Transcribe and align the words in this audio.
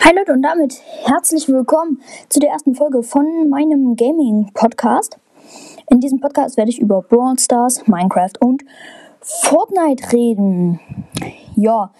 Hi 0.00 0.12
Leute 0.14 0.32
und 0.32 0.42
damit 0.42 0.82
herzlich 1.04 1.48
willkommen 1.48 2.00
zu 2.28 2.40
der 2.40 2.50
ersten 2.50 2.74
Folge 2.74 3.02
von 3.02 3.48
meinem 3.48 3.96
Gaming 3.96 4.50
Podcast. 4.52 5.18
In 5.88 6.00
diesem 6.00 6.20
Podcast 6.20 6.56
werde 6.56 6.70
ich 6.70 6.80
über 6.80 7.00
Brawl 7.02 7.38
Stars, 7.38 7.86
Minecraft 7.86 8.32
und 8.40 8.64
Fortnite 9.20 10.12
reden. 10.12 10.80
Ja, 11.54 11.92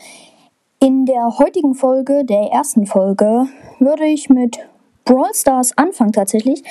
in 0.81 1.07
der 1.07 1.39
heutigen 1.39 1.75
Folge, 1.75 2.25
der 2.25 2.51
ersten 2.53 2.87
Folge, 2.87 3.47
würde 3.79 4.07
ich 4.07 4.29
mit 4.29 4.59
Brawl 5.05 5.33
Stars 5.33 5.79
anfangen 5.79 6.13
tatsächlich. 6.13 6.63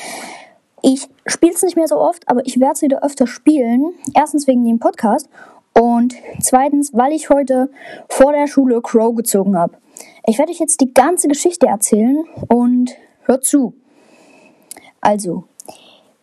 Ich 0.82 1.08
spiele 1.26 1.54
es 1.54 1.64
nicht 1.64 1.78
mehr 1.78 1.88
so 1.88 1.98
oft, 1.98 2.28
aber 2.28 2.46
ich 2.46 2.60
werde 2.60 2.74
es 2.74 2.82
wieder 2.82 3.04
öfter 3.04 3.28
spielen. 3.28 3.94
Erstens 4.14 4.48
wegen 4.48 4.66
dem 4.66 4.80
Podcast 4.80 5.30
und 5.74 6.16
zweitens, 6.42 6.94
weil 6.94 7.14
ich 7.14 7.30
heute 7.30 7.70
vor 8.10 8.34
der 8.34 8.48
Schule 8.48 8.82
Crow 8.82 9.16
gezogen 9.16 9.58
habe. 9.58 9.78
Ich 10.26 10.40
werde 10.40 10.52
euch 10.52 10.60
jetzt 10.60 10.80
die 10.80 10.94
ganze 10.94 11.28
Geschichte 11.28 11.68
erzählen 11.68 12.24
und 12.48 12.92
hört 13.24 13.44
zu. 13.44 13.74
Also, 15.02 15.44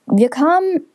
wir 0.07 0.31
kamen 0.31 0.87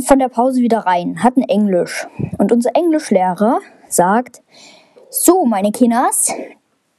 von 0.00 0.18
der 0.18 0.28
Pause 0.28 0.60
wieder 0.60 0.80
rein, 0.80 1.22
hatten 1.22 1.42
Englisch. 1.42 2.08
Und 2.36 2.50
unser 2.50 2.74
Englischlehrer 2.74 3.60
sagt, 3.88 4.42
so, 5.08 5.44
meine 5.44 5.70
Kinders, 5.70 6.32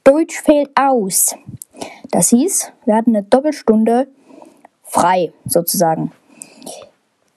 Deutsch 0.02 0.40
fällt 0.40 0.70
aus. 0.76 1.36
Das 2.10 2.30
hieß, 2.30 2.72
wir 2.86 2.96
hatten 2.96 3.14
eine 3.14 3.24
Doppelstunde 3.24 4.08
frei, 4.82 5.32
sozusagen. 5.44 6.12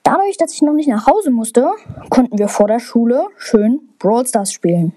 Dadurch, 0.02 0.38
dass 0.38 0.54
ich 0.54 0.62
noch 0.62 0.72
nicht 0.72 0.88
nach 0.88 1.06
Hause 1.06 1.30
musste, 1.30 1.70
konnten 2.08 2.38
wir 2.38 2.48
vor 2.48 2.68
der 2.68 2.80
Schule 2.80 3.26
schön 3.36 3.80
Brawl 3.98 4.26
Stars 4.26 4.52
spielen. 4.52 4.94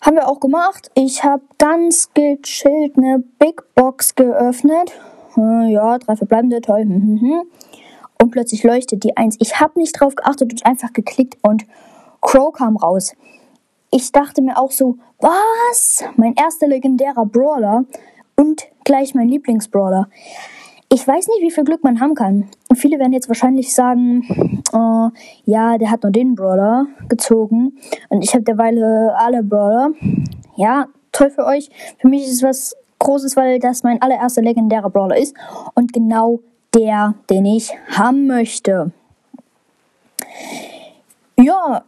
Haben 0.00 0.16
wir 0.16 0.28
auch 0.28 0.40
gemacht. 0.40 0.90
Ich 0.94 1.24
habe 1.24 1.42
ganz 1.58 2.08
gechillt 2.14 2.96
eine 2.96 3.22
Big 3.38 3.62
Box 3.74 4.14
geöffnet. 4.14 4.92
Äh, 5.36 5.72
ja, 5.72 5.98
drei 5.98 6.16
verbleibende, 6.16 6.62
toll. 6.62 6.82
Hm, 6.82 7.02
hm, 7.02 7.20
hm. 7.20 7.42
Und 8.20 8.30
plötzlich 8.30 8.62
leuchtet 8.62 9.04
die 9.04 9.16
Eins. 9.16 9.36
Ich 9.40 9.60
habe 9.60 9.78
nicht 9.78 10.00
drauf 10.00 10.14
geachtet 10.14 10.52
und 10.52 10.66
einfach 10.66 10.92
geklickt 10.92 11.36
und 11.42 11.66
Crow 12.22 12.52
kam 12.52 12.76
raus. 12.76 13.14
Ich 13.90 14.12
dachte 14.12 14.40
mir 14.40 14.58
auch 14.58 14.70
so, 14.70 14.96
was? 15.18 16.04
Mein 16.16 16.34
erster 16.34 16.66
legendärer 16.66 17.26
Brawler 17.26 17.84
und 18.36 18.68
gleich 18.84 19.14
mein 19.14 19.28
Lieblingsbrawler. 19.28 20.08
Ich 20.92 21.06
weiß 21.06 21.28
nicht, 21.28 21.40
wie 21.40 21.52
viel 21.52 21.62
Glück 21.62 21.84
man 21.84 22.00
haben 22.00 22.14
kann. 22.14 22.50
Und 22.68 22.76
viele 22.76 22.98
werden 22.98 23.12
jetzt 23.12 23.28
wahrscheinlich 23.28 23.72
sagen, 23.72 24.24
äh, 24.72 25.10
ja, 25.44 25.78
der 25.78 25.90
hat 25.90 26.02
nur 26.02 26.10
den 26.10 26.34
Brawler 26.34 26.86
gezogen 27.08 27.78
und 28.08 28.22
ich 28.22 28.34
habe 28.34 28.42
derweil 28.42 28.82
alle 29.16 29.44
Brawler. 29.44 29.92
Ja, 30.56 30.88
toll 31.12 31.30
für 31.30 31.46
euch. 31.46 31.70
Für 31.98 32.08
mich 32.08 32.24
ist 32.24 32.32
es 32.32 32.42
was 32.42 32.76
Großes, 32.98 33.36
weil 33.36 33.60
das 33.60 33.84
mein 33.84 34.02
allererster 34.02 34.42
legendärer 34.42 34.90
Brawler 34.90 35.16
ist 35.16 35.34
und 35.74 35.92
genau 35.92 36.40
der, 36.74 37.14
den 37.30 37.46
ich 37.46 37.70
haben 37.88 38.26
möchte. 38.26 38.90
Ja, 41.38 41.84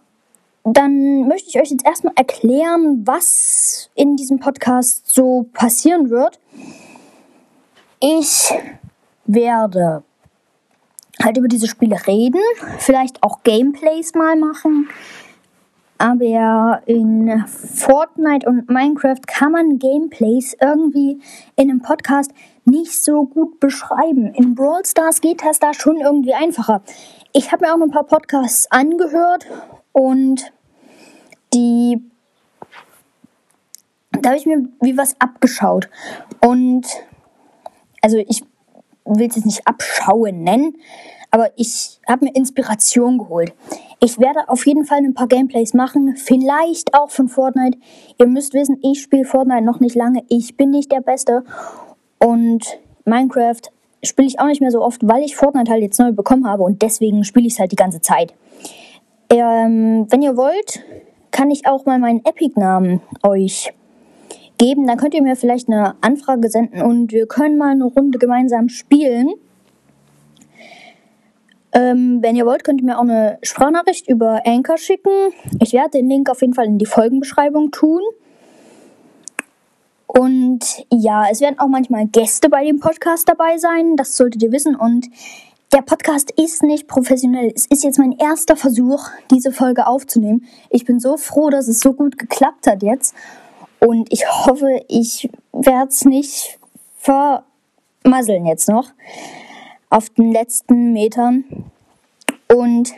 dann 0.64 1.26
möchte 1.26 1.48
ich 1.48 1.60
euch 1.60 1.70
jetzt 1.70 1.84
erstmal 1.84 2.14
erklären, 2.16 3.02
was 3.04 3.90
in 3.94 4.16
diesem 4.16 4.38
Podcast 4.38 5.12
so 5.12 5.46
passieren 5.52 6.08
wird. 6.08 6.38
Ich 8.00 8.52
werde 9.26 10.02
halt 11.22 11.36
über 11.36 11.48
diese 11.48 11.68
Spiele 11.68 11.96
reden, 12.06 12.40
vielleicht 12.78 13.22
auch 13.22 13.42
Gameplays 13.42 14.14
mal 14.14 14.36
machen. 14.36 14.88
Aber 15.98 16.82
in 16.86 17.44
Fortnite 17.46 18.48
und 18.48 18.68
Minecraft 18.68 19.20
kann 19.26 19.52
man 19.52 19.78
Gameplays 19.78 20.56
irgendwie 20.60 21.20
in 21.54 21.70
einem 21.70 21.80
Podcast 21.80 22.32
nicht 22.64 23.04
so 23.04 23.24
gut 23.26 23.60
beschreiben. 23.60 24.34
In 24.34 24.56
Brawl 24.56 24.84
Stars 24.84 25.20
geht 25.20 25.44
das 25.44 25.60
da 25.60 25.72
schon 25.72 25.98
irgendwie 25.98 26.34
einfacher. 26.34 26.82
Ich 27.32 27.52
habe 27.52 27.64
mir 27.64 27.72
auch 27.72 27.80
ein 27.80 27.90
paar 27.90 28.04
Podcasts 28.04 28.68
angehört 28.70 29.46
und 29.92 30.52
die 31.54 32.02
da 34.10 34.30
habe 34.30 34.38
ich 34.38 34.46
mir 34.46 34.68
wie 34.80 34.96
was 34.96 35.14
abgeschaut. 35.20 35.88
Und 36.40 36.86
also 38.02 38.18
ich 38.18 38.42
will 39.04 39.28
es 39.28 39.44
nicht 39.44 39.66
abschauen 39.66 40.42
nennen, 40.42 40.76
aber 41.30 41.50
ich 41.56 41.98
habe 42.06 42.26
mir 42.26 42.34
Inspiration 42.34 43.18
geholt. 43.18 43.54
Ich 44.00 44.18
werde 44.18 44.48
auf 44.48 44.66
jeden 44.66 44.84
Fall 44.84 44.98
ein 44.98 45.14
paar 45.14 45.28
Gameplays 45.28 45.72
machen, 45.72 46.14
vielleicht 46.16 46.94
auch 46.94 47.10
von 47.10 47.28
Fortnite. 47.28 47.78
Ihr 48.18 48.26
müsst 48.26 48.52
wissen, 48.52 48.78
ich 48.82 49.00
spiele 49.00 49.24
Fortnite 49.24 49.64
noch 49.64 49.80
nicht 49.80 49.96
lange. 49.96 50.22
Ich 50.28 50.56
bin 50.56 50.70
nicht 50.70 50.92
der 50.92 51.00
Beste. 51.00 51.44
Und 52.18 52.78
Minecraft 53.06 53.62
spiele 54.02 54.28
ich 54.28 54.40
auch 54.40 54.46
nicht 54.46 54.60
mehr 54.60 54.70
so 54.70 54.82
oft, 54.82 55.06
weil 55.06 55.22
ich 55.22 55.36
Fortnite 55.36 55.70
halt 55.70 55.82
jetzt 55.82 55.98
neu 55.98 56.12
bekommen 56.12 56.46
habe 56.46 56.62
und 56.62 56.82
deswegen 56.82 57.24
spiele 57.24 57.46
ich 57.46 57.54
es 57.54 57.58
halt 57.58 57.72
die 57.72 57.76
ganze 57.76 58.00
Zeit. 58.00 58.34
Ähm, 59.30 60.06
wenn 60.10 60.20
ihr 60.20 60.36
wollt, 60.36 60.84
kann 61.30 61.50
ich 61.50 61.66
auch 61.66 61.86
mal 61.86 61.98
meinen 61.98 62.24
Epic-Namen 62.24 63.00
euch 63.22 63.72
geben. 64.62 64.86
Dann 64.86 64.96
könnt 64.96 65.14
ihr 65.14 65.22
mir 65.22 65.36
vielleicht 65.36 65.68
eine 65.68 65.96
Anfrage 66.00 66.48
senden 66.48 66.82
und 66.82 67.12
wir 67.12 67.26
können 67.26 67.58
mal 67.58 67.72
eine 67.72 67.84
Runde 67.84 68.18
gemeinsam 68.18 68.68
spielen. 68.68 69.30
Ähm, 71.72 72.18
wenn 72.20 72.36
ihr 72.36 72.46
wollt, 72.46 72.64
könnt 72.64 72.80
ihr 72.80 72.86
mir 72.86 72.98
auch 72.98 73.02
eine 73.02 73.38
Sprachnachricht 73.42 74.08
über 74.08 74.42
Anchor 74.46 74.78
schicken. 74.78 75.32
Ich 75.60 75.72
werde 75.72 75.98
den 75.98 76.08
Link 76.08 76.30
auf 76.30 76.42
jeden 76.42 76.54
Fall 76.54 76.66
in 76.66 76.78
die 76.78 76.86
Folgenbeschreibung 76.86 77.70
tun. 77.70 78.02
Und 80.06 80.60
ja, 80.92 81.24
es 81.30 81.40
werden 81.40 81.58
auch 81.58 81.68
manchmal 81.68 82.06
Gäste 82.06 82.50
bei 82.50 82.64
dem 82.64 82.78
Podcast 82.78 83.28
dabei 83.28 83.56
sein. 83.56 83.96
Das 83.96 84.16
solltet 84.16 84.42
ihr 84.42 84.52
wissen. 84.52 84.76
Und 84.76 85.08
der 85.72 85.80
Podcast 85.80 86.30
ist 86.32 86.62
nicht 86.62 86.86
professionell. 86.86 87.50
Es 87.56 87.64
ist 87.66 87.82
jetzt 87.82 87.98
mein 87.98 88.12
erster 88.12 88.56
Versuch, 88.56 89.08
diese 89.30 89.52
Folge 89.52 89.86
aufzunehmen. 89.86 90.44
Ich 90.68 90.84
bin 90.84 91.00
so 91.00 91.16
froh, 91.16 91.48
dass 91.48 91.66
es 91.66 91.80
so 91.80 91.94
gut 91.94 92.18
geklappt 92.18 92.66
hat 92.66 92.82
jetzt. 92.82 93.14
Und 93.84 94.12
ich 94.12 94.28
hoffe, 94.28 94.84
ich 94.86 95.28
werde 95.52 95.88
es 95.88 96.04
nicht 96.04 96.56
vermasseln 96.98 98.46
jetzt 98.46 98.68
noch 98.68 98.88
auf 99.90 100.08
den 100.10 100.30
letzten 100.30 100.92
Metern. 100.92 101.44
Und 102.48 102.92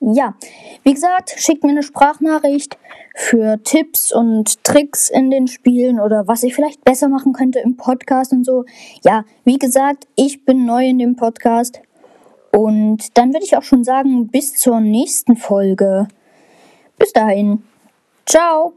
ja, 0.00 0.34
wie 0.82 0.94
gesagt, 0.94 1.34
schickt 1.36 1.62
mir 1.62 1.70
eine 1.70 1.84
Sprachnachricht 1.84 2.78
für 3.14 3.62
Tipps 3.62 4.12
und 4.12 4.64
Tricks 4.64 5.08
in 5.08 5.30
den 5.30 5.46
Spielen 5.46 6.00
oder 6.00 6.26
was 6.26 6.42
ich 6.42 6.52
vielleicht 6.52 6.84
besser 6.84 7.08
machen 7.08 7.32
könnte 7.32 7.60
im 7.60 7.76
Podcast 7.76 8.32
und 8.32 8.44
so. 8.44 8.64
Ja, 9.04 9.24
wie 9.44 9.58
gesagt, 9.58 10.08
ich 10.16 10.44
bin 10.44 10.66
neu 10.66 10.84
in 10.84 10.98
dem 10.98 11.14
Podcast. 11.14 11.80
Und 12.50 13.16
dann 13.16 13.32
würde 13.32 13.44
ich 13.44 13.56
auch 13.56 13.62
schon 13.62 13.84
sagen, 13.84 14.26
bis 14.26 14.54
zur 14.54 14.80
nächsten 14.80 15.36
Folge. 15.36 16.08
Bis 16.98 17.12
dahin. 17.12 17.62
Ciao. 18.26 18.74